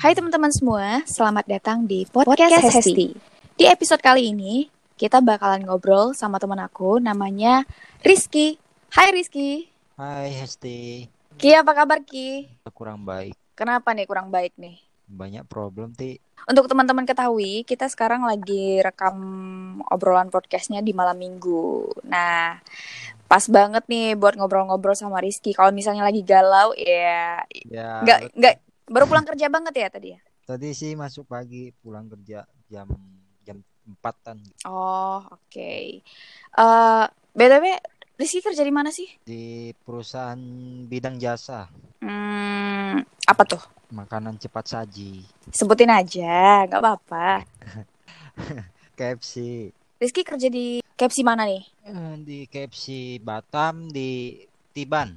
Hai 0.00 0.16
teman-teman 0.16 0.48
semua, 0.48 1.04
selamat 1.04 1.44
datang 1.44 1.84
di 1.84 2.08
Podcast 2.08 2.72
Hesti. 2.72 3.12
Di 3.52 3.68
episode 3.68 4.00
kali 4.00 4.32
ini, 4.32 4.72
kita 4.96 5.20
bakalan 5.20 5.60
ngobrol 5.68 6.16
sama 6.16 6.40
teman 6.40 6.56
aku 6.56 6.96
namanya 6.96 7.68
Rizky. 8.00 8.56
Hai 8.96 9.12
Rizky. 9.12 9.68
Hai 10.00 10.32
Hesti, 10.32 11.04
Ki, 11.36 11.52
apa 11.52 11.76
kabar 11.76 12.00
Ki? 12.00 12.48
kurang 12.72 13.04
baik. 13.04 13.36
Kenapa 13.52 13.92
nih 13.92 14.08
kurang 14.08 14.32
baik 14.32 14.56
nih? 14.56 14.80
Banyak 15.04 15.44
problem 15.44 15.92
ti. 15.92 16.16
Untuk 16.48 16.64
teman-teman 16.64 17.04
ketahui, 17.04 17.68
kita 17.68 17.84
sekarang 17.92 18.24
lagi 18.24 18.80
rekam 18.80 19.20
obrolan 19.92 20.32
podcastnya 20.32 20.80
di 20.80 20.96
malam 20.96 21.20
minggu. 21.20 21.92
Nah, 22.08 22.56
pas 23.28 23.44
banget 23.52 23.84
nih 23.84 24.16
buat 24.16 24.32
ngobrol-ngobrol 24.32 24.96
sama 24.96 25.20
Rizky. 25.20 25.52
Kalau 25.52 25.76
misalnya 25.76 26.08
lagi 26.08 26.24
galau, 26.24 26.72
ya 26.72 27.44
Ya, 27.68 28.00
nggak 28.00 28.32
nggak 28.32 28.69
baru 28.90 29.06
pulang 29.06 29.22
kerja 29.24 29.46
banget 29.46 29.74
ya 29.76 29.88
tadi 29.88 30.08
ya? 30.10 30.20
tadi 30.42 30.68
sih 30.70 30.92
masuk 30.92 31.24
pagi 31.24 31.70
pulang 31.76 32.10
kerja 32.10 32.42
jam 32.66 32.90
jam 33.40 33.58
empatan 33.86 34.42
Oh, 34.62 35.22
oke. 35.30 35.72
Eh, 36.52 37.04
btw, 37.30 37.64
Rizky 38.16 38.40
kerja 38.40 38.60
di 38.60 38.70
mana 38.70 38.90
sih? 38.90 39.08
di 39.22 39.42
perusahaan 39.78 40.38
bidang 40.84 41.16
jasa 41.16 41.70
Hmm, 41.98 42.98
apa 43.24 43.42
tuh? 43.44 43.62
makanan 43.90 44.36
cepat 44.36 44.66
saji 44.68 45.22
Sebutin 45.50 45.90
aja, 45.90 46.62
nggak 46.64 46.78
apa-apa. 46.78 47.42
KFC 48.98 49.34
Rizky 49.96 50.22
kerja 50.22 50.46
di 50.46 50.80
KFC 50.94 51.20
mana 51.20 51.44
nih? 51.44 51.64
Eh, 51.82 52.14
di 52.20 52.38
KFC 52.44 52.84
Batam 53.18 53.86
di 53.86 54.36
Tiban. 54.70 55.12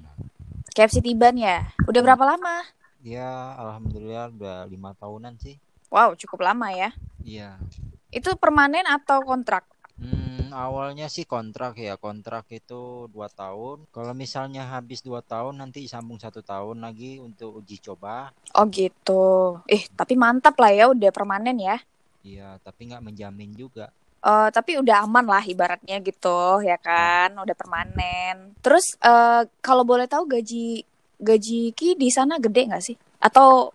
KFC 0.70 1.00
Tiban 1.00 1.36
ya? 1.36 1.64
Udah 1.84 2.02
berapa 2.02 2.24
lama? 2.26 2.64
Ya 3.04 3.60
alhamdulillah 3.60 4.32
udah 4.32 4.58
lima 4.72 4.96
tahunan 4.96 5.36
sih. 5.36 5.60
Wow, 5.92 6.16
cukup 6.16 6.48
lama 6.48 6.72
ya. 6.72 6.96
Iya. 7.20 7.60
Itu 8.08 8.40
permanen 8.40 8.88
atau 8.88 9.20
kontrak? 9.28 9.68
Hmm, 10.00 10.50
awalnya 10.56 11.12
sih 11.12 11.28
kontrak 11.28 11.76
ya 11.78 12.00
kontrak 12.00 12.48
itu 12.48 13.12
dua 13.12 13.28
tahun. 13.28 13.84
Kalau 13.92 14.16
misalnya 14.16 14.72
habis 14.72 15.04
dua 15.04 15.20
tahun 15.20 15.60
nanti 15.60 15.84
sambung 15.84 16.16
satu 16.16 16.40
tahun 16.40 16.80
lagi 16.80 17.20
untuk 17.20 17.60
uji 17.60 17.84
coba. 17.84 18.32
Oh 18.56 18.64
gitu. 18.72 19.60
Eh, 19.68 19.84
tapi 20.00 20.16
mantap 20.16 20.56
lah 20.56 20.72
ya, 20.72 20.86
udah 20.88 21.12
permanen 21.12 21.60
ya. 21.60 21.84
Iya, 22.24 22.56
tapi 22.64 22.88
nggak 22.88 23.04
menjamin 23.04 23.52
juga. 23.52 23.92
Eh, 24.24 24.50
tapi 24.56 24.80
udah 24.80 25.04
aman 25.04 25.28
lah 25.28 25.44
ibaratnya 25.44 26.00
gitu, 26.00 26.64
ya 26.64 26.80
kan? 26.80 27.36
Udah 27.36 27.52
permanen. 27.52 28.56
Terus 28.64 28.96
eh, 29.04 29.44
kalau 29.60 29.84
boleh 29.84 30.08
tahu 30.08 30.24
gaji 30.40 30.88
gaji 31.24 31.72
Ki 31.72 31.96
di 31.96 32.12
sana 32.12 32.38
gede 32.38 32.62
nggak 32.70 32.84
sih? 32.84 32.96
Atau 33.24 33.72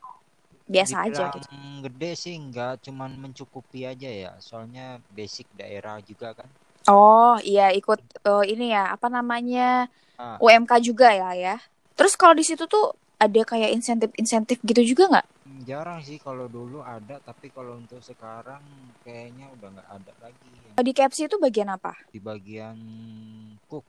biasa 0.68 1.08
aja 1.08 1.32
gitu? 1.32 1.48
Dibilang 1.48 1.80
gede 1.88 2.10
sih 2.14 2.34
nggak, 2.36 2.84
cuman 2.84 3.10
mencukupi 3.16 3.88
aja 3.88 4.08
ya. 4.08 4.32
Soalnya 4.38 5.00
basic 5.16 5.48
daerah 5.56 5.98
juga 6.04 6.36
kan. 6.36 6.48
Oh 6.88 7.36
iya 7.44 7.68
ikut 7.72 8.00
eh, 8.24 8.44
ini 8.52 8.72
ya 8.72 8.92
apa 8.96 9.08
namanya 9.12 9.88
Ah. 10.18 10.34
UMK 10.42 10.82
juga 10.82 11.14
ya 11.14 11.30
ya. 11.38 11.56
Terus 11.94 12.18
kalau 12.18 12.34
di 12.34 12.42
situ 12.42 12.66
tuh 12.66 12.90
ada 13.22 13.42
kayak 13.46 13.70
insentif-insentif 13.70 14.58
gitu 14.66 14.82
juga 14.82 15.06
nggak? 15.06 15.26
Jarang 15.62 16.02
sih 16.02 16.18
kalau 16.18 16.50
dulu 16.50 16.82
ada, 16.82 17.22
tapi 17.22 17.54
kalau 17.54 17.78
untuk 17.78 18.02
sekarang 18.02 18.62
kayaknya 19.06 19.46
udah 19.54 19.68
nggak 19.78 19.88
ada 19.94 20.12
lagi. 20.18 20.50
Di 20.78 20.92
KFC 20.94 21.30
itu 21.30 21.38
bagian 21.38 21.70
apa? 21.70 21.94
Di 22.10 22.18
bagian 22.18 22.78
cook. 23.70 23.86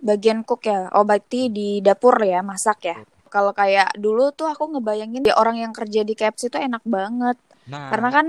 Bagian 0.00 0.40
cook 0.48 0.62
ya. 0.70 0.88
Oh 0.96 1.04
berarti 1.08 1.52
di 1.52 1.68
dapur 1.84 2.16
ya 2.24 2.40
masak 2.40 2.78
ya. 2.88 2.96
Kalau 3.30 3.52
kayak 3.54 3.94
dulu 4.00 4.32
tuh 4.34 4.48
aku 4.52 4.64
ngebayangin 4.74 5.22
ya 5.22 5.34
orang 5.38 5.56
yang 5.62 5.72
kerja 5.76 6.00
di 6.08 6.12
KFC 6.18 6.48
tuh 6.50 6.60
enak 6.60 6.82
banget. 6.96 7.36
Nah, 7.66 7.90
Karena 7.90 8.08
kan 8.16 8.26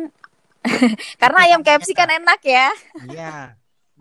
karena 1.22 1.40
ayam 1.48 1.62
KFC 1.66 1.90
kan 1.98 2.10
enak 2.12 2.40
ya. 2.46 2.68
iya 3.06 3.24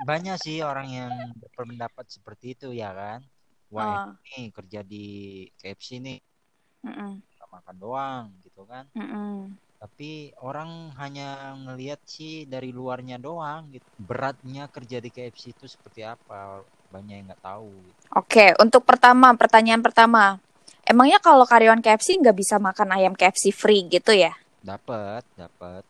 banyak 0.09 0.35
sih 0.45 0.57
orang 0.71 0.89
yang 0.98 1.13
berpendapat 1.43 2.07
seperti 2.17 2.45
itu 2.55 2.67
ya 2.83 2.89
kan. 3.01 3.20
Wah, 3.75 3.95
Oh, 3.95 4.17
ini 4.27 4.39
kerja 4.57 4.79
di 4.92 4.97
KFC 5.59 5.89
nih 6.07 6.17
mm-mm, 6.85 7.23
nggak 7.36 7.48
makan 7.55 7.77
doang 7.85 8.25
gitu 8.45 8.63
kan. 8.73 8.85
mm-mm. 8.97 9.59
Tapi 9.83 10.11
orang 10.48 10.70
hanya 11.01 11.27
ngelihat 11.64 12.01
sih 12.14 12.33
dari 12.53 12.70
luarnya 12.79 13.17
doang 13.27 13.63
gitu. 13.75 13.86
Beratnya 14.09 14.63
kerja 14.77 14.97
di 15.05 15.11
KFC 15.14 15.45
itu 15.57 15.67
seperti 15.75 16.01
apa? 16.14 16.36
Banyak 16.90 17.14
yang 17.14 17.27
nggak 17.30 17.42
tahu. 17.42 17.70
gitu. 17.70 18.01
Oke, 18.18 18.46
untuk 18.58 18.83
pertama 18.83 19.30
pertanyaan 19.39 19.83
pertama. 19.83 20.42
Emangnya 20.83 21.23
kalau 21.23 21.46
karyawan 21.46 21.78
KFC 21.78 22.18
nggak 22.18 22.34
bisa 22.34 22.58
makan 22.58 22.90
ayam 22.90 23.14
KFC 23.14 23.55
free 23.55 23.86
gitu 23.86 24.11
ya? 24.11 24.34
Dapat, 24.61 25.23
dapat. 25.39 25.83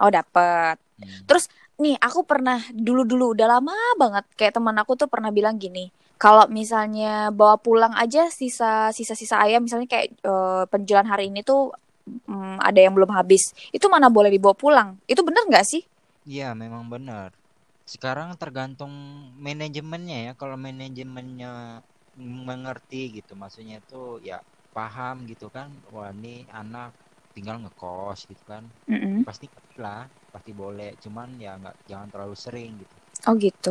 Oh 0.00 0.08
dapet. 0.08 0.80
Hmm. 0.96 1.20
Terus 1.28 1.52
nih 1.76 2.00
aku 2.00 2.24
pernah 2.24 2.60
dulu-dulu 2.72 3.36
udah 3.36 3.46
lama 3.60 3.76
banget 4.00 4.24
kayak 4.36 4.56
teman 4.56 4.76
aku 4.80 4.96
tuh 4.96 5.08
pernah 5.12 5.28
bilang 5.28 5.60
gini. 5.60 5.92
Kalau 6.20 6.48
misalnya 6.48 7.32
bawa 7.32 7.56
pulang 7.56 7.96
aja 7.96 8.28
sisa 8.28 8.92
sisa-sisa 8.92 9.40
ayam 9.40 9.64
misalnya 9.64 9.88
kayak 9.88 10.16
eh, 10.20 10.64
penjualan 10.68 11.08
hari 11.08 11.32
ini 11.32 11.40
tuh 11.44 11.72
mm, 12.04 12.60
ada 12.60 12.80
yang 12.80 12.96
belum 12.96 13.12
habis. 13.12 13.52
Itu 13.72 13.88
mana 13.92 14.08
boleh 14.08 14.32
dibawa 14.32 14.56
pulang? 14.56 14.96
Itu 15.04 15.20
bener 15.24 15.44
nggak 15.48 15.64
sih? 15.68 15.84
Iya, 16.28 16.52
memang 16.52 16.88
benar. 16.92 17.32
Sekarang 17.92 18.28
tergantung 18.42 18.92
manajemennya 19.46 20.16
ya. 20.26 20.32
Kalau 20.40 20.56
manajemennya 20.66 21.50
mengerti 22.48 23.00
gitu, 23.16 23.32
maksudnya 23.42 23.76
itu 23.82 24.00
ya 24.28 24.36
paham 24.76 25.14
gitu 25.30 25.46
kan. 25.56 25.68
Wah, 25.94 26.10
ini 26.16 26.34
anak 26.60 26.90
tinggal 27.34 27.56
ngekos 27.62 28.18
gitu 28.30 28.42
kan. 28.52 28.64
Mm-mm. 28.90 29.26
Pasti 29.26 29.46
lah, 29.84 30.02
pasti 30.32 30.50
boleh. 30.62 30.90
Cuman 31.02 31.28
ya 31.44 31.50
nggak 31.60 31.76
jangan 31.90 32.08
terlalu 32.12 32.36
sering 32.44 32.72
gitu. 32.82 32.96
Oh 33.28 33.34
gitu. 33.44 33.70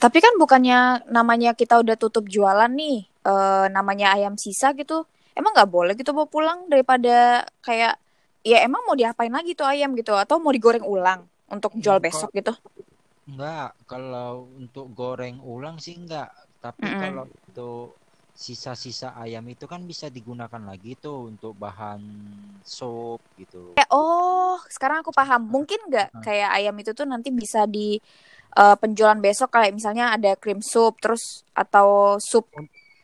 Tapi 0.00 0.18
kan 0.24 0.32
bukannya 0.40 1.04
namanya 1.16 1.50
kita 1.60 1.74
udah 1.82 1.96
tutup 2.00 2.24
jualan 2.34 2.70
nih, 2.72 2.96
eh, 3.28 3.66
namanya 3.76 4.06
ayam 4.16 4.34
sisa 4.44 4.72
gitu. 4.78 5.04
Emang 5.36 5.52
nggak 5.56 5.70
boleh 5.74 5.92
gitu 5.98 6.10
bawa 6.16 6.28
pulang 6.34 6.58
daripada 6.72 7.44
kayak 7.66 7.92
ya 8.50 8.56
emang 8.66 8.82
mau 8.88 8.96
diapain 8.96 9.32
lagi 9.32 9.52
tuh 9.58 9.66
ayam 9.68 9.92
gitu 9.98 10.12
atau 10.16 10.36
mau 10.42 10.52
digoreng 10.56 10.84
ulang 10.94 11.20
untuk 11.52 11.76
jual 11.82 11.98
Hmm, 11.98 12.04
besok 12.04 12.30
gitu? 12.38 12.52
Enggak, 13.28 13.66
kalau 13.90 14.30
untuk 14.60 14.86
goreng 14.98 15.36
ulang 15.52 15.76
sih 15.84 15.94
enggak. 16.00 16.28
Tapi 16.64 16.88
Mm-mm. 16.88 17.00
kalau 17.00 17.24
untuk 17.46 17.76
sisa-sisa 18.44 19.08
ayam 19.22 19.44
itu 19.54 19.64
kan 19.72 19.80
bisa 19.90 20.06
digunakan 20.16 20.62
lagi 20.70 20.90
tuh 21.04 21.16
untuk 21.30 21.52
bahan 21.64 22.00
sup 22.76 23.20
gitu. 23.40 23.58
Eh, 23.78 23.86
oh, 23.94 24.58
sekarang 24.74 24.98
aku 25.02 25.12
paham. 25.14 25.40
Mungkin 25.54 25.78
nggak 25.88 26.08
Nah, 26.12 26.24
kayak 26.24 26.50
ayam 26.56 26.74
itu 26.82 26.90
tuh 26.98 27.06
nanti 27.12 27.28
bisa 27.40 27.60
di 27.74 27.96
eh, 28.60 28.74
penjualan 28.82 29.20
besok 29.26 29.48
kayak 29.56 29.72
misalnya 29.78 30.04
ada 30.16 30.30
cream 30.42 30.60
soup 30.72 30.94
terus 31.02 31.22
atau 31.62 32.18
sup. 32.30 32.46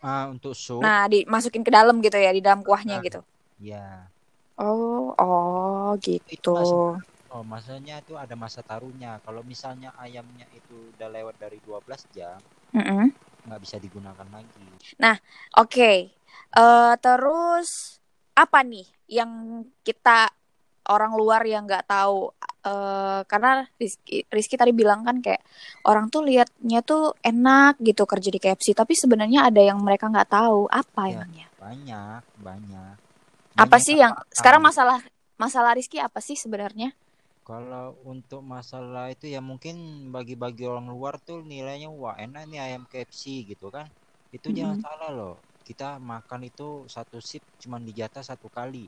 ah, 0.00 0.24
untuk 0.32 0.54
sup, 0.56 0.84
Nah, 0.84 1.00
dimasukin 1.12 1.62
ke 1.66 1.70
dalam 1.76 1.96
gitu 2.04 2.16
ya, 2.26 2.30
di 2.36 2.40
dalam 2.46 2.60
kuahnya 2.66 2.94
nah, 2.94 3.04
gitu. 3.04 3.20
ya 3.58 4.12
Oh, 4.58 5.14
oh 5.18 5.96
itu 6.34 6.48
gitu. 6.48 6.50
masih 6.56 6.78
oh 7.36 7.44
maksudnya 7.44 8.00
itu 8.04 8.14
ada 8.16 8.32
masa 8.44 8.60
taruhnya. 8.64 9.20
Kalau 9.26 9.42
misalnya 9.44 9.92
ayamnya 10.04 10.46
itu 10.58 10.96
udah 10.96 11.08
lewat 11.12 11.36
dari 11.44 11.58
12 11.60 12.02
jam, 12.16 12.40
Mm-mm. 12.74 13.12
nggak 13.46 13.60
bisa 13.64 13.76
digunakan 13.76 14.28
lagi. 14.32 14.68
Nah, 14.98 15.16
oke. 15.58 15.92
Eh, 16.56 16.94
terus 17.04 18.00
apa 18.36 18.60
nih 18.64 18.86
yang 19.08 19.30
kita 19.84 20.32
orang 20.88 21.12
luar 21.20 21.42
yang 21.44 21.64
nggak 21.68 21.86
tahu? 21.88 22.32
Eh, 22.66 23.20
karena 23.30 23.62
Rizky, 23.78 24.26
Rizky 24.26 24.56
tadi 24.58 24.72
bilang 24.74 25.06
kan 25.06 25.22
kayak 25.22 25.42
orang 25.86 26.10
tuh 26.10 26.22
liatnya 26.26 26.80
tuh 26.82 27.14
enak 27.22 27.78
gitu 27.80 28.02
kerja 28.08 28.28
di 28.34 28.40
KFC, 28.42 28.74
tapi 28.74 28.94
sebenarnya 28.98 29.46
ada 29.50 29.62
yang 29.62 29.78
mereka 29.82 30.10
nggak 30.10 30.30
tahu. 30.30 30.66
Apa 30.70 31.02
Ya, 31.06 31.22
emangnya? 31.22 31.46
banyak, 31.58 32.22
banyak. 32.40 32.94
Apa 33.56 33.76
Banyak 33.76 33.80
sih 33.80 33.96
yang 33.96 34.02
yang 34.02 34.14
nggak 34.14 34.30
sekarang 34.32 34.62
masalah 34.62 35.00
masalah 35.36 35.72
Rizky 35.76 35.98
apa 36.00 36.20
sih 36.20 36.36
sebenarnya? 36.36 36.92
Kalau 37.48 37.86
untuk 38.12 38.40
masalah 38.54 39.04
itu 39.14 39.26
ya 39.34 39.40
mungkin 39.50 39.74
bagi-bagi 40.14 40.64
orang 40.72 40.86
luar 40.94 41.14
tuh 41.26 41.38
nilainya 41.52 41.88
wah 42.00 42.14
enak 42.24 42.42
nih 42.50 42.60
ayam 42.66 42.82
KFC 42.90 43.24
gitu 43.50 43.66
kan. 43.76 43.86
Itu 44.36 44.48
jangan 44.58 44.76
Mm-mm. 44.76 44.84
salah 44.84 45.08
loh. 45.18 45.34
Kita 45.66 45.84
makan 46.12 46.40
itu 46.50 46.66
satu 46.94 47.18
sip 47.30 47.42
cuman 47.62 47.82
dijatah 47.88 48.24
satu 48.30 48.48
kali 48.58 48.84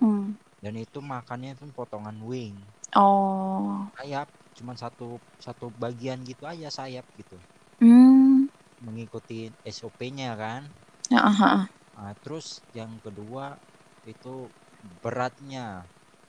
Hmm. 0.00 0.32
dan 0.64 0.74
itu 0.84 0.98
makannya 1.12 1.52
pun 1.60 1.68
potongan 1.76 2.16
wing. 2.28 2.56
Oh. 2.94 3.90
Sayap 3.96 4.28
cuman 4.56 4.76
satu 4.82 5.06
satu 5.44 5.66
bagian 5.82 6.18
gitu 6.30 6.42
aja 6.52 6.68
sayap 6.78 7.06
gitu. 7.20 7.36
Hmm. 7.80 8.46
Mengikuti 8.84 9.38
SOP-nya 9.74 10.30
kan. 10.42 10.62
Aha. 11.10 11.68
Nah, 11.96 12.12
terus 12.22 12.46
yang 12.78 12.92
kedua 13.04 13.46
itu 14.12 14.34
beratnya. 15.02 15.66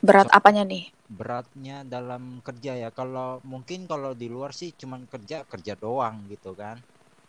Berat 0.07 0.27
So, 0.27 0.33
apanya 0.38 0.63
nih? 0.71 0.83
beratnya 1.18 1.77
dalam 1.95 2.24
kerja 2.48 2.74
ya. 2.83 2.89
Kalau 3.00 3.30
mungkin 3.51 3.80
kalau 3.92 4.12
di 4.21 4.27
luar 4.33 4.51
sih 4.59 4.69
cuman 4.81 5.01
kerja 5.13 5.38
kerja 5.51 5.74
doang 5.83 6.15
gitu 6.33 6.51
kan. 6.62 6.77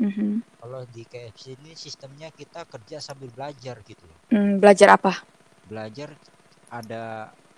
Mhm. 0.01 0.43
Kalau 0.61 0.81
di 0.95 1.03
KFC 1.11 1.45
ini 1.61 1.73
sistemnya 1.85 2.29
kita 2.39 2.61
kerja 2.73 2.97
sambil 3.07 3.29
belajar 3.37 3.77
gitu. 3.91 4.09
Hmm, 4.31 4.59
belajar 4.61 4.89
apa? 4.97 5.13
Belajar 5.71 6.09
ada 6.81 7.05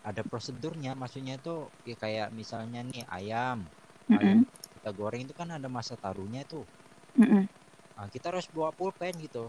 ada 0.04 0.22
prosedurnya 0.30 0.92
maksudnya 1.02 1.34
itu 1.40 1.54
ya 1.88 1.96
kayak 2.04 2.28
misalnya 2.40 2.80
nih 2.90 3.04
ayam 3.18 3.58
Mm-mm. 4.10 4.20
ayam 4.20 4.38
kita 4.76 4.90
goreng 4.98 5.22
itu 5.24 5.34
kan 5.40 5.48
ada 5.56 5.68
masa 5.76 5.94
taruhnya 5.96 6.42
tuh 6.52 6.64
Mm-mm. 7.18 7.48
nah, 7.96 8.06
kita 8.14 8.26
harus 8.30 8.46
bawa 8.54 8.70
pulpen 8.78 9.14
gitu 9.18 9.44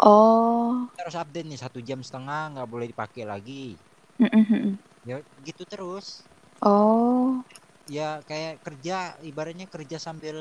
Oh. 0.00 0.88
kita 0.92 1.00
harus 1.04 1.16
update 1.22 1.46
nih 1.50 1.60
satu 1.64 1.78
jam 1.88 2.00
setengah 2.06 2.42
nggak 2.56 2.68
boleh 2.72 2.86
dipakai 2.92 3.24
lagi 3.32 3.64
Mm-mm. 4.22 4.78
ya 5.08 5.16
gitu 5.46 5.62
terus 5.72 6.06
Oh. 6.62 7.44
ya 7.96 8.08
kayak 8.28 8.54
kerja 8.66 8.94
ibaratnya 9.30 9.66
kerja 9.74 9.96
sambil 10.06 10.36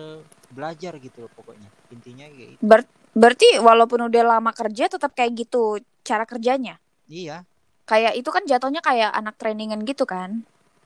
belajar 0.56 0.94
gitu 1.06 1.18
loh 1.26 1.32
pokoknya 1.38 1.70
intinya 1.96 2.26
kayak 2.34 2.50
gitu. 2.58 2.68
Ber- 2.70 2.90
berarti 3.22 3.48
walaupun 3.68 4.00
udah 4.10 4.24
lama 4.32 4.52
kerja 4.60 4.86
tetap 4.94 5.12
kayak 5.18 5.32
gitu 5.46 5.78
cara 6.08 6.24
kerjanya. 6.32 6.76
iya 7.08 7.46
Kayak 7.90 8.14
itu 8.20 8.30
kan 8.36 8.44
jatuhnya 8.52 8.82
kayak 8.88 9.12
anak 9.20 9.36
trainingan 9.40 9.82
gitu 9.90 10.04
kan. 10.14 10.30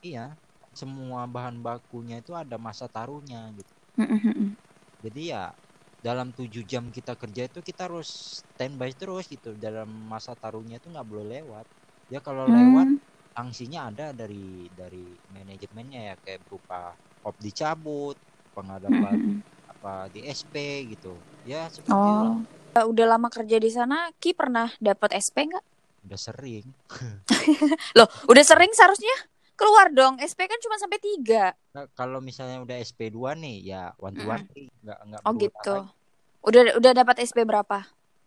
iya 0.07 0.25
semua 0.79 1.21
bahan 1.35 1.57
bakunya 1.67 2.15
itu 2.21 2.31
ada 2.41 2.55
masa 2.65 2.85
taruhnya 2.95 3.39
gitu 3.59 3.73
mm-mm. 3.99 4.57
jadi 5.03 5.21
ya 5.33 5.43
dalam 6.05 6.27
tujuh 6.37 6.63
jam 6.71 6.83
kita 6.97 7.13
kerja 7.21 7.41
itu 7.49 7.59
kita 7.69 7.81
harus 7.89 8.09
standby 8.53 8.91
terus 8.99 9.25
gitu 9.33 9.49
dalam 9.57 9.89
masa 10.13 10.31
taruhnya 10.41 10.75
itu 10.79 10.87
nggak 10.93 11.07
boleh 11.11 11.25
lewat 11.41 11.65
ya 12.07 12.19
kalau 12.21 12.45
lewat 12.45 12.87
Hmm. 12.87 12.99
sanksinya 13.35 13.91
ada 13.91 14.05
dari 14.11 14.69
dari 14.71 15.03
manajemennya 15.27 16.01
ya 16.01 16.15
kayak 16.15 16.39
berupa 16.45 16.95
op 17.19 17.35
dicabut 17.37 18.15
pengadapan 18.55 19.19
Mm-mm. 19.19 19.39
apa 19.67 20.07
di 20.07 20.23
SP 20.23 20.55
gitu 20.87 21.11
ya 21.43 21.67
seperti 21.67 21.91
itu. 21.91 22.27
Oh. 22.75 22.89
Udah 22.91 23.07
lama 23.07 23.31
kerja 23.31 23.55
di 23.55 23.71
sana, 23.71 24.11
Ki 24.19 24.35
pernah 24.35 24.67
dapat 24.79 25.15
SP 25.15 25.47
nggak? 25.47 25.63
udah 26.05 26.19
sering 26.19 26.63
Loh, 27.97 28.07
udah 28.27 28.43
sering 28.45 28.71
seharusnya 28.71 29.15
keluar 29.55 29.89
dong. 29.89 30.19
SP 30.19 30.45
kan 30.45 30.59
cuma 30.59 30.75
sampai 30.75 30.99
tiga. 30.99 31.55
Nah, 31.71 31.87
kalau 31.91 32.19
misalnya 32.19 32.61
udah 32.61 32.77
SP2 32.77 33.35
nih 33.35 33.57
ya 33.65 33.91
wanti 33.97 34.23
wanti 34.23 34.61
nggak 34.83 34.99
nggak 35.01 35.21
Oh 35.23 35.33
gitu. 35.35 35.75
lagi. 35.75 35.91
Udah 36.45 36.61
udah 36.77 36.91
dapat 36.93 37.15
SP 37.25 37.43
berapa? 37.43 37.83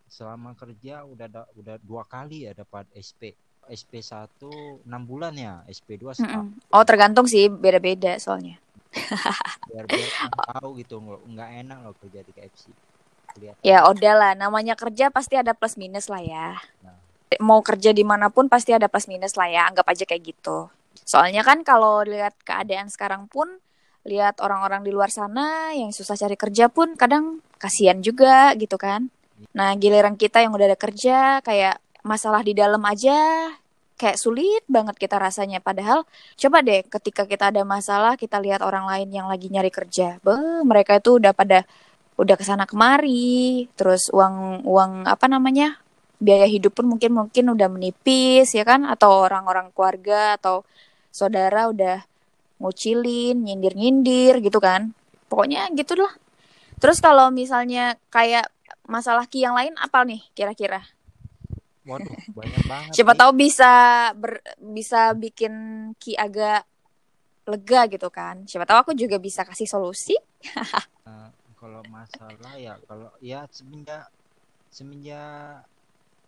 selama 0.08 0.56
kerja 0.56 1.04
udah 1.04 1.28
da- 1.28 1.50
udah 1.52 1.76
dua 1.84 2.00
kali 2.02 2.48
ya 2.48 2.56
dapat 2.56 2.88
SP 2.96 3.36
SP 3.68 4.00
1 4.00 4.40
6 4.84 4.88
bulan 5.04 5.32
ya 5.36 5.62
SP2 5.68 6.16
setahun 6.16 6.50
Mm-mm. 6.52 6.74
Oh 6.74 6.84
tergantung 6.84 7.28
sih, 7.28 7.52
beda-beda 7.52 8.16
soalnya. 8.16 8.56
biar 9.68 9.84
tahu 10.48 10.80
gitu 10.80 10.96
nggak 11.04 11.50
enak 11.60 11.78
loh 11.84 11.94
kerja 12.00 12.24
di 12.24 12.32
KFC 12.32 12.72
lihat 13.36 13.56
Ya 13.60 13.84
udah 13.84 14.14
lah, 14.16 14.32
namanya 14.34 14.74
kerja 14.74 15.12
pasti 15.12 15.36
ada 15.36 15.52
plus 15.52 15.76
minus 15.76 16.08
lah 16.08 16.24
ya. 16.24 16.56
Nah. 16.80 16.96
Mau 17.44 17.60
kerja 17.60 17.92
di 17.92 18.02
mana 18.02 18.32
pun 18.32 18.48
pasti 18.48 18.72
ada 18.72 18.88
plus 18.88 19.06
minus 19.06 19.36
lah 19.36 19.46
ya, 19.46 19.68
anggap 19.68 19.84
aja 19.86 20.08
kayak 20.08 20.32
gitu. 20.32 20.72
Soalnya 21.04 21.44
kan 21.44 21.60
kalau 21.62 22.02
lihat 22.02 22.34
keadaan 22.42 22.88
sekarang 22.88 23.28
pun, 23.28 23.60
lihat 24.08 24.40
orang-orang 24.40 24.80
di 24.82 24.90
luar 24.90 25.12
sana 25.12 25.76
yang 25.76 25.92
susah 25.92 26.16
cari 26.16 26.34
kerja 26.40 26.72
pun 26.72 26.96
kadang 26.96 27.44
kasihan 27.60 28.00
juga 28.00 28.56
gitu 28.56 28.80
kan. 28.80 29.12
Nah 29.52 29.76
giliran 29.76 30.16
kita 30.16 30.42
yang 30.42 30.56
udah 30.56 30.72
ada 30.72 30.78
kerja, 30.80 31.44
kayak 31.44 31.78
masalah 32.02 32.42
di 32.46 32.54
dalam 32.54 32.80
aja 32.84 33.50
kayak 33.98 34.16
sulit 34.16 34.62
banget 34.70 34.96
kita 34.96 35.18
rasanya. 35.18 35.58
Padahal 35.58 36.06
coba 36.38 36.62
deh 36.62 36.86
ketika 36.86 37.26
kita 37.26 37.50
ada 37.50 37.66
masalah, 37.66 38.14
kita 38.14 38.38
lihat 38.38 38.62
orang 38.62 38.86
lain 38.86 39.10
yang 39.10 39.26
lagi 39.26 39.50
nyari 39.50 39.68
kerja. 39.74 40.22
Beuh, 40.22 40.62
mereka 40.62 41.02
itu 41.02 41.18
udah 41.18 41.34
pada 41.34 41.66
udah 42.16 42.34
ke 42.38 42.44
sana 42.46 42.64
kemari. 42.64 43.66
Terus 43.74 44.08
uang 44.14 44.62
uang 44.64 45.04
apa 45.10 45.26
namanya 45.26 45.82
biaya 46.22 46.46
hidup 46.46 46.78
pun 46.78 46.86
mungkin 46.90 47.14
mungkin 47.14 47.44
udah 47.50 47.68
menipis 47.68 48.54
ya 48.54 48.62
kan? 48.62 48.86
Atau 48.86 49.10
orang-orang 49.26 49.74
keluarga 49.74 50.38
atau 50.38 50.62
saudara 51.10 51.66
udah 51.68 52.06
ngucilin 52.62 53.42
nyindir 53.42 53.74
nyindir 53.74 54.38
gitu 54.40 54.62
kan. 54.62 54.94
Pokoknya 55.26 55.66
gitulah. 55.74 56.14
Terus 56.78 57.02
kalau 57.02 57.34
misalnya 57.34 57.98
kayak 58.14 58.46
masalah 58.86 59.26
ki 59.26 59.42
yang 59.44 59.58
lain 59.58 59.74
apa 59.76 60.06
nih 60.06 60.22
kira-kira 60.32 60.80
waduh 61.88 62.18
banyak 62.36 62.62
banget 62.70 62.92
siapa 62.94 63.12
nih. 63.12 63.20
tahu 63.20 63.32
bisa 63.34 63.72
ber, 64.14 64.32
bisa 64.76 65.00
bikin 65.16 65.52
ki 65.96 66.12
agak 66.14 66.62
lega 67.48 67.80
gitu 67.88 68.08
kan 68.12 68.44
siapa 68.44 68.68
tahu 68.68 68.78
aku 68.84 68.92
juga 68.92 69.16
bisa 69.16 69.42
kasih 69.48 69.68
solusi 69.68 70.14
Eh, 71.08 71.30
kalau 71.56 71.80
masalah 71.88 72.54
ya 72.60 72.76
kalau 72.84 73.08
ya 73.24 73.48
semenjak 73.48 74.04
semenjak 74.68 75.64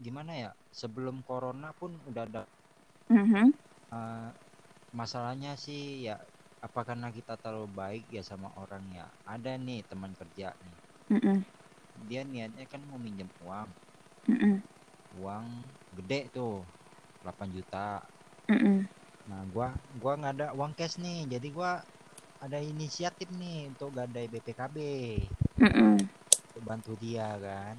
gimana 0.00 0.32
ya 0.48 0.50
sebelum 0.72 1.20
corona 1.20 1.76
pun 1.76 2.00
udah 2.08 2.24
ada 2.24 2.42
Mhm. 3.12 3.52
eh, 3.92 4.30
masalahnya 4.96 5.52
sih 5.60 6.08
ya 6.08 6.16
apa 6.60 6.80
karena 6.88 7.08
kita 7.12 7.36
terlalu 7.40 7.68
baik 7.80 8.04
ya 8.08 8.22
sama 8.24 8.48
orang 8.56 8.84
ya 8.92 9.06
ada 9.28 9.52
nih 9.60 9.80
teman 9.84 10.12
kerja 10.16 10.56
nih 10.64 10.76
Mhm. 11.12 11.36
dia 12.08 12.22
niatnya 12.24 12.64
kan 12.72 12.80
mau 12.88 12.96
minjem 12.96 13.28
uang 13.44 13.68
Mhm. 14.28 14.62
Uang 15.12 15.46
gede 15.96 16.30
tuh 16.30 16.62
8 17.20 17.50
juta 17.50 18.00
Mhm. 18.46 18.86
nah 19.26 19.42
gua 19.50 19.68
gua 19.94 20.12
nggak 20.16 20.34
ada 20.36 20.46
uang 20.54 20.72
cash 20.72 20.98
nih 20.98 21.26
jadi 21.28 21.48
gua 21.50 21.82
ada 22.40 22.58
inisiatif 22.58 23.28
nih 23.30 23.68
untuk 23.68 23.92
gadai 23.92 24.26
BPKB 24.26 24.76
Mhm. 25.60 25.98
untuk 26.50 26.62
bantu 26.62 26.92
dia 26.96 27.36
kan 27.36 27.76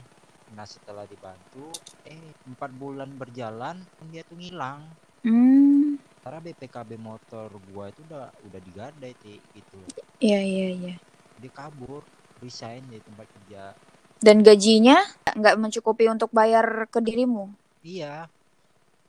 nah 0.51 0.67
setelah 0.67 1.07
dibantu 1.07 1.71
eh 2.03 2.19
empat 2.43 2.71
bulan 2.71 3.09
berjalan 3.15 3.79
dia 4.03 4.21
tuh 4.23 4.35
ngilang 4.35 4.83
Hmm. 5.21 6.01
karena 6.19 6.39
BPKB 6.41 6.97
motor 6.97 7.47
gua 7.63 7.87
itu 7.87 8.01
udah 8.03 8.33
udah 8.41 8.59
digadai 8.59 9.13
Ti, 9.15 9.37
gitu 9.53 9.81
Iya, 10.17 10.37
iya, 10.37 10.67
iya. 10.69 10.95
dia 11.35 11.49
kabur 11.49 12.05
resign 12.37 12.85
dari 12.85 13.01
tempat 13.01 13.25
kerja 13.25 13.73
Dan 14.21 14.45
gajinya 14.45 15.01
nggak 15.33 15.57
mencukupi 15.57 16.05
untuk 16.07 16.29
bayar 16.29 16.85
ke 16.93 17.01
dirimu. 17.01 17.49
iya 17.81 18.29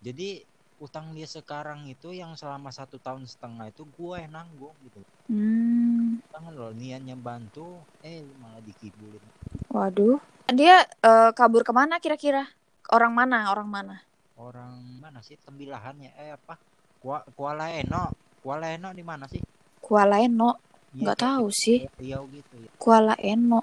jadi 0.00 0.40
utang 0.80 1.12
dia 1.12 1.28
sekarang 1.28 1.86
itu 1.86 2.10
yang 2.10 2.34
selama 2.34 2.72
satu 2.72 2.96
tahun 2.98 3.28
setengah 3.28 3.70
itu 3.70 3.84
gua 3.94 4.18
yang 4.18 4.32
nanggung 4.34 4.72
gitu 4.82 4.98
Hmm. 5.28 6.18
jangan 6.32 6.52
loh 6.52 6.72
niatnya 6.72 7.14
bantu 7.14 7.64
eh 8.02 8.24
malah 8.40 8.58
dikibulin 8.60 9.22
Waduh. 9.68 10.18
Dia 10.50 10.82
eh, 10.84 11.30
kabur 11.32 11.62
ke 11.62 11.72
mana 11.72 11.96
kira-kira? 11.96 12.44
Orang 12.90 13.12
mana? 13.12 13.52
Orang 13.52 13.68
mana? 13.68 14.00
orang 14.34 14.74
mana 14.98 15.20
sih 15.22 15.36
tembilahannya 15.38 16.10
eh 16.18 16.34
apa 16.34 16.56
Kua, 16.98 17.22
Kuala 17.36 17.70
Eno 17.70 18.10
Kuala 18.42 18.74
Eno 18.74 18.90
di 18.90 19.04
mana 19.06 19.28
sih 19.28 19.38
Kuala 19.78 20.18
Eno. 20.18 20.56
Iya, 20.92 21.12
Nggak 21.12 21.18
tahu 21.20 21.46
di 21.48 21.54
sih. 21.54 21.78
Riau 22.00 22.24
gitu 22.28 22.54
ya 22.58 22.70
Kuala 22.76 23.14
Eno. 23.20 23.60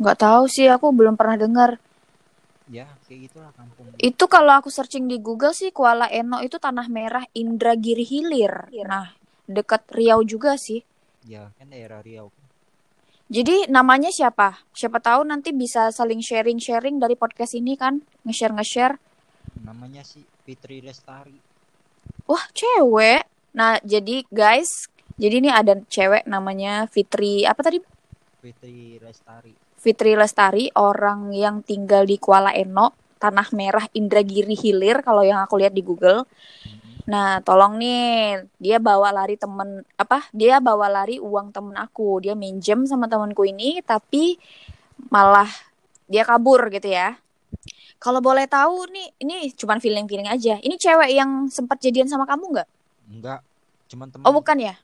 Nggak 0.00 0.18
tahu 0.18 0.48
sih. 0.48 0.66
Aku 0.72 0.90
belum 0.96 1.14
pernah 1.14 1.36
dengar. 1.36 1.70
ya 2.70 2.86
kayak 3.04 3.26
gitulah 3.26 3.50
kampung 3.58 3.90
Itu 3.98 4.30
kalau 4.30 4.54
aku 4.62 4.70
searching 4.70 5.10
di 5.10 5.18
Google 5.18 5.50
sih 5.50 5.74
Kuala 5.74 6.06
Eno 6.06 6.38
itu 6.38 6.54
tanah 6.56 6.86
merah 6.86 7.26
Indragiri 7.34 8.06
Hilir. 8.06 8.70
Nah, 8.86 9.10
dekat 9.50 9.90
Riau 9.90 10.22
juga 10.22 10.54
sih. 10.54 10.80
ya 11.26 11.50
kan 11.58 11.68
daerah 11.68 12.00
Riau 12.00 12.30
Jadi 13.30 13.66
namanya 13.70 14.10
siapa? 14.10 14.62
Siapa 14.74 14.98
tahu 15.02 15.26
nanti 15.26 15.50
bisa 15.54 15.90
saling 15.90 16.22
sharing-sharing 16.22 16.98
dari 16.98 17.14
podcast 17.14 17.54
ini 17.54 17.74
kan, 17.78 18.02
nge-share 18.26 18.54
nge-share. 18.54 18.96
namanya 19.66 20.00
sih 20.06 20.22
Fitri 20.46 20.80
Lestari 20.80 21.36
Wah, 22.26 22.46
cewek. 22.54 23.26
Nah, 23.54 23.82
jadi 23.82 24.22
guys, 24.30 24.86
jadi 25.18 25.42
ini 25.42 25.50
ada 25.50 25.74
cewek 25.90 26.26
namanya 26.30 26.86
Fitri 26.86 27.42
apa 27.42 27.60
tadi? 27.66 27.82
Fitri 28.38 28.98
Lestari 29.02 29.52
Fitri 29.80 30.12
Lestari, 30.12 30.68
orang 30.76 31.32
yang 31.32 31.64
tinggal 31.64 32.04
di 32.04 32.20
Kuala 32.20 32.52
Eno, 32.52 32.92
Tanah 33.16 33.48
Merah 33.56 33.88
Indragiri 33.96 34.52
Hilir 34.52 35.00
kalau 35.00 35.24
yang 35.24 35.40
aku 35.40 35.56
lihat 35.56 35.72
di 35.72 35.80
Google. 35.80 36.28
Nah, 37.08 37.40
tolong 37.40 37.80
nih, 37.80 38.44
dia 38.60 38.76
bawa 38.76 39.08
lari 39.08 39.40
temen 39.40 39.80
apa? 39.96 40.28
Dia 40.36 40.60
bawa 40.60 40.86
lari 40.92 41.16
uang 41.16 41.48
temen 41.50 41.74
aku. 41.80 42.20
Dia 42.20 42.36
minjem 42.36 42.84
sama 42.84 43.08
temenku 43.08 43.48
ini, 43.48 43.80
tapi 43.80 44.36
malah 45.08 45.48
dia 46.04 46.28
kabur 46.28 46.68
gitu 46.68 46.92
ya. 46.92 47.16
Kalau 48.00 48.20
boleh 48.20 48.44
tahu 48.48 48.88
nih, 48.92 49.08
ini 49.20 49.48
cuman 49.56 49.80
feeling-feeling 49.80 50.28
aja. 50.28 50.60
Ini 50.60 50.76
cewek 50.76 51.10
yang 51.12 51.48
sempat 51.48 51.80
jadian 51.80 52.08
sama 52.08 52.28
kamu 52.28 52.44
nggak? 52.56 52.68
enggak 53.10 53.40
cuman 53.90 54.06
teman 54.06 54.24
Oh, 54.28 54.32
bukan 54.32 54.56
ya? 54.60 54.74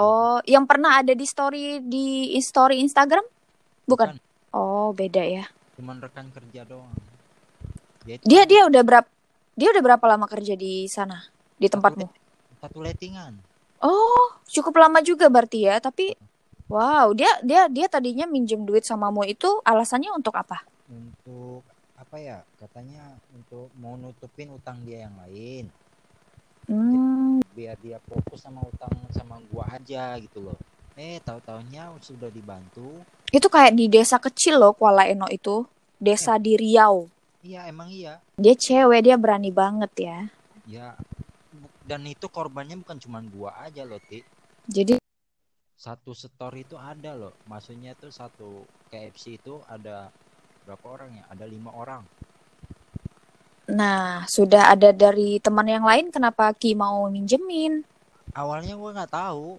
Oh, 0.00 0.40
yang 0.48 0.64
pernah 0.64 1.02
ada 1.02 1.12
di 1.12 1.26
story 1.28 1.84
di 1.84 2.32
story 2.40 2.80
Instagram? 2.80 3.22
Bukan. 3.86 4.16
Oh, 4.54 4.90
beda 4.94 5.22
ya. 5.24 5.44
cuman 5.76 6.00
rekan 6.00 6.32
kerja 6.32 6.64
doang. 6.64 6.88
Dia 8.08 8.16
itu 8.16 8.24
Dia 8.24 8.42
dia 8.48 8.62
udah 8.64 8.80
berapa 8.80 9.08
dia 9.56 9.68
udah 9.72 9.82
berapa 9.84 10.04
lama 10.08 10.24
kerja 10.28 10.56
di 10.56 10.88
sana? 10.88 11.24
Di 11.56 11.68
tempatmu? 11.68 12.08
satu 12.60 12.80
lettingan. 12.80 13.36
Oh, 13.84 14.32
cukup 14.48 14.80
lama 14.80 15.04
juga 15.04 15.28
berarti 15.28 15.68
ya, 15.68 15.76
tapi 15.78 16.16
wow, 16.66 17.12
dia 17.12 17.28
dia 17.44 17.68
dia 17.68 17.86
tadinya 17.86 18.24
minjem 18.24 18.64
duit 18.64 18.88
samamu 18.88 19.22
itu 19.28 19.60
alasannya 19.62 20.10
untuk 20.16 20.32
apa? 20.34 20.64
untuk 20.88 21.62
apa 21.98 22.16
ya? 22.16 22.38
Katanya 22.56 23.20
untuk 23.34 23.68
mau 23.76 23.94
nutupin 23.98 24.50
utang 24.54 24.80
dia 24.86 25.04
yang 25.06 25.14
lain. 25.26 25.68
Hmm, 26.66 27.38
biar 27.54 27.78
dia 27.78 28.02
fokus 28.02 28.42
sama 28.42 28.64
utang 28.66 28.90
sama 29.14 29.38
gua 29.52 29.70
aja 29.70 30.18
gitu 30.18 30.42
loh. 30.42 30.58
Eh 30.98 31.20
tahu 31.22 31.38
taunya 31.44 31.92
sudah 32.02 32.32
dibantu 32.32 33.04
itu 33.36 33.46
kayak 33.46 33.76
di 33.76 33.86
desa 33.86 34.16
kecil 34.16 34.56
loh 34.56 34.72
Kuala 34.72 35.04
Eno 35.04 35.28
itu. 35.28 35.68
Desa 35.96 36.36
di 36.36 36.56
Riau. 36.56 37.08
iya 37.40 37.64
emang 37.66 37.88
iya 37.88 38.20
Dia 38.36 38.52
cewek, 38.56 39.00
dia 39.02 39.16
berani 39.16 39.48
banget 39.52 39.92
ya. 39.98 40.18
ya 40.66 40.88
dan 41.86 42.02
itu 42.04 42.26
korbannya 42.26 42.74
bukan 42.76 42.98
cuma 42.98 43.18
gua 43.24 43.54
aja 43.62 43.86
loh 43.86 44.00
ti 44.02 44.18
Jadi 44.66 44.98
satu 45.76 46.10
store 46.12 46.56
itu 46.58 46.74
ada 46.74 47.14
loh 47.14 47.34
maksudnya 47.46 47.92
tuh 47.94 48.10
satu 48.10 48.48
KFC 48.88 49.38
itu 49.38 49.60
ada 49.68 50.10
berapa 50.64 50.86
orang 50.90 51.10
ya 51.14 51.24
ada 51.30 51.44
lima 51.46 51.70
orang 51.72 52.02
Nah, 53.66 54.22
sudah 54.30 54.70
ada 54.70 54.94
dari 54.94 55.42
teman 55.42 55.66
yang 55.66 55.82
lain 55.82 56.14
kenapa 56.14 56.54
Ki 56.54 56.78
mau 56.78 57.10
minjemin? 57.10 57.82
awalnya 58.32 58.76
gua 58.76 58.90
nggak 58.92 59.12
tahu 59.12 59.56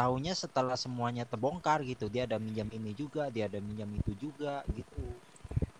taunya 0.00 0.32
setelah 0.32 0.80
semuanya 0.80 1.28
terbongkar 1.28 1.84
gitu 1.84 2.08
dia 2.08 2.24
ada 2.24 2.40
minjam 2.40 2.64
ini 2.72 2.96
juga 2.96 3.28
dia 3.28 3.52
ada 3.52 3.60
minjam 3.60 3.92
itu 3.92 4.16
juga 4.16 4.64
gitu 4.72 5.04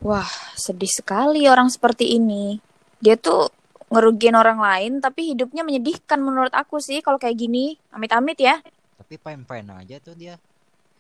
Wah, 0.01 0.29
sedih 0.57 0.89
sekali 0.89 1.45
orang 1.45 1.69
seperti 1.69 2.17
ini. 2.17 2.57
Dia 3.05 3.21
tuh 3.21 3.53
ngerugiin 3.93 4.33
orang 4.33 4.57
lain 4.57 4.93
tapi 5.05 5.35
hidupnya 5.37 5.61
menyedihkan 5.61 6.25
menurut 6.25 6.53
aku 6.57 6.81
sih 6.81 7.05
kalau 7.05 7.21
kayak 7.21 7.37
gini. 7.37 7.77
Amit-amit 7.93 8.41
ya. 8.41 8.61
tapi 9.01 9.17
fine 9.17 9.43
fine 9.43 9.69
aja 9.75 9.97
tuh 9.99 10.15
dia 10.15 10.39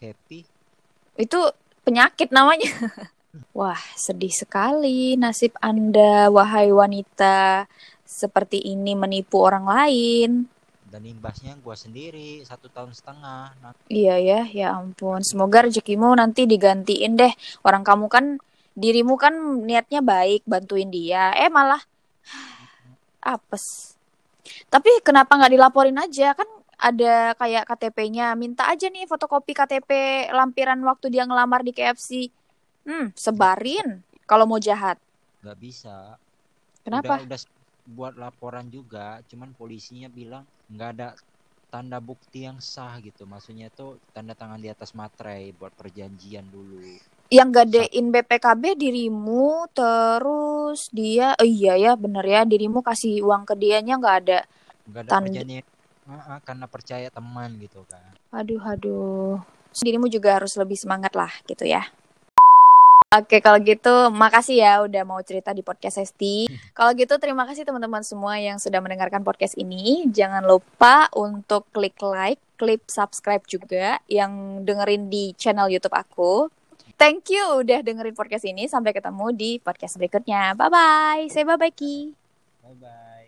happy 0.02 0.42
Itu 1.14 1.38
penyakit 1.86 2.28
namanya. 2.34 2.68
Wah, 3.58 3.78
sedih 3.94 4.34
sekali 4.34 5.14
nasib 5.14 5.54
Anda 5.62 6.26
wahai 6.28 6.74
wanita 6.74 7.70
seperti 8.02 8.58
ini 8.58 8.98
menipu 8.98 9.38
orang 9.40 9.64
lain. 9.64 10.30
Dan 10.90 11.06
imbasnya 11.06 11.54
gua 11.62 11.78
sendiri 11.78 12.42
satu 12.42 12.66
tahun 12.66 12.90
setengah 12.90 13.54
nah, 13.62 13.72
Iya 13.86 14.18
ya, 14.18 14.40
ya 14.50 14.68
ampun. 14.74 15.22
Semoga 15.22 15.62
rezekimu 15.70 16.10
nanti 16.18 16.50
digantiin 16.50 17.14
deh. 17.14 17.30
Orang 17.62 17.86
kamu 17.86 18.10
kan 18.10 18.24
dirimu 18.74 19.14
kan 19.14 19.34
niatnya 19.62 20.02
baik 20.02 20.42
bantuin 20.50 20.90
dia. 20.90 21.30
Eh 21.38 21.46
malah 21.46 21.78
apes. 23.22 23.94
Tapi 24.66 24.90
kenapa 25.06 25.38
nggak 25.38 25.52
dilaporin 25.54 25.98
aja? 25.98 26.34
Kan 26.34 26.46
ada 26.74 27.38
kayak 27.38 27.70
KTP-nya. 27.70 28.34
Minta 28.34 28.66
aja 28.66 28.90
nih 28.90 29.06
fotokopi 29.06 29.54
KTP 29.54 29.90
lampiran 30.34 30.80
waktu 30.82 31.06
dia 31.14 31.22
ngelamar 31.22 31.62
di 31.62 31.70
KFC. 31.70 32.30
Hmm, 32.82 33.14
sebarin 33.14 34.02
kalau 34.26 34.46
mau 34.48 34.58
jahat. 34.58 34.98
nggak 35.40 35.56
bisa 35.56 36.20
Kenapa? 36.84 37.16
udah 37.16 37.24
udah 37.24 37.40
buat 37.90 38.14
laporan 38.20 38.68
juga 38.68 39.24
cuman 39.24 39.56
polisinya 39.56 40.12
bilang 40.12 40.44
nggak 40.70 40.90
ada 40.96 41.08
tanda 41.70 41.98
bukti 42.02 42.46
yang 42.46 42.58
sah 42.58 42.98
gitu 43.02 43.26
maksudnya 43.26 43.70
tuh 43.70 43.98
tanda 44.14 44.34
tangan 44.34 44.58
di 44.58 44.66
atas 44.70 44.90
materai 44.94 45.54
buat 45.54 45.70
perjanjian 45.74 46.46
dulu 46.50 46.98
Yang 47.30 47.48
gadein 47.62 48.10
BPKB 48.10 48.74
dirimu, 48.74 49.70
terus 49.70 50.90
dia, 50.90 51.38
oh 51.38 51.46
iya 51.46 51.78
ya 51.78 51.92
bener 51.94 52.26
ya, 52.26 52.42
dirimu 52.42 52.82
kasih 52.82 53.22
uang 53.22 53.46
ke 53.46 53.54
dianya 53.54 53.94
nggak 54.02 54.16
ada 54.26 54.38
nggak 54.90 55.02
ada 55.06 55.10
Tanda- 55.14 55.26
perjanjian 55.30 55.64
Ah, 56.10 56.26
ah, 56.26 56.40
karena 56.42 56.66
percaya 56.66 57.06
teman 57.06 57.54
gitu 57.62 57.86
kan 57.86 58.02
Aduh, 58.34 58.58
aduh. 58.58 59.38
Dirimu 59.78 60.10
juga 60.10 60.42
harus 60.42 60.58
lebih 60.58 60.74
semangat 60.74 61.14
lah 61.14 61.30
gitu 61.46 61.62
ya. 61.70 61.86
Oke, 63.10 63.42
kalau 63.42 63.58
gitu 63.58 63.90
makasih 64.14 64.62
ya 64.62 64.86
udah 64.86 65.02
mau 65.02 65.18
cerita 65.26 65.50
di 65.50 65.66
podcast 65.66 65.98
Esti. 65.98 66.46
Kalau 66.70 66.94
gitu 66.94 67.18
terima 67.18 67.42
kasih 67.42 67.66
teman-teman 67.66 68.06
semua 68.06 68.38
yang 68.38 68.62
sudah 68.62 68.78
mendengarkan 68.78 69.26
podcast 69.26 69.58
ini. 69.58 70.06
Jangan 70.14 70.46
lupa 70.46 71.10
untuk 71.18 71.66
klik 71.74 71.98
like, 71.98 72.38
klik 72.54 72.86
subscribe 72.86 73.42
juga 73.50 73.98
yang 74.06 74.62
dengerin 74.62 75.10
di 75.10 75.34
channel 75.34 75.66
YouTube 75.66 75.98
aku. 75.98 76.54
Thank 76.94 77.34
you 77.34 77.66
udah 77.66 77.82
dengerin 77.82 78.14
podcast 78.14 78.46
ini. 78.46 78.70
Sampai 78.70 78.94
ketemu 78.94 79.34
di 79.34 79.58
podcast 79.58 79.98
berikutnya. 79.98 80.54
Bye-bye. 80.54 81.26
Say 81.34 81.42
bye-bye, 81.42 81.74
Ki. 81.74 82.14
bye 82.62 82.78
bye 82.78 83.19